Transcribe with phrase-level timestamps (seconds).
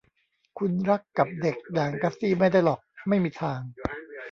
[0.59, 3.59] คุณรักกับเด็กอย่างกัสซี่ไม่ได้หรอก ไม่มีทาง